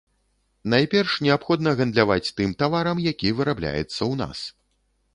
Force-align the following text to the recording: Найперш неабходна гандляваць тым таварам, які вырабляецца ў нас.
Найперш 0.73 1.13
неабходна 1.25 1.75
гандляваць 1.83 2.33
тым 2.41 2.57
таварам, 2.65 2.97
які 3.11 3.37
вырабляецца 3.39 3.97
ў 3.97 4.13
нас. 4.27 4.39